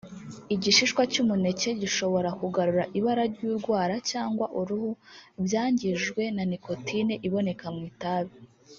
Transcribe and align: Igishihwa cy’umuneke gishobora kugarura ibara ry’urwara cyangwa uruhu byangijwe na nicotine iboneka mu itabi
Igishihwa 0.55 1.01
cy’umuneke 1.11 1.69
gishobora 1.81 2.29
kugarura 2.39 2.83
ibara 2.97 3.23
ry’urwara 3.33 3.95
cyangwa 4.11 4.45
uruhu 4.59 4.89
byangijwe 5.45 6.21
na 6.35 6.43
nicotine 6.49 7.13
iboneka 7.29 7.67
mu 7.75 7.83
itabi 7.91 8.33